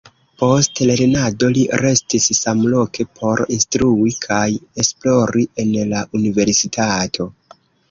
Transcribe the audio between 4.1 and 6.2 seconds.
kaj esplori en la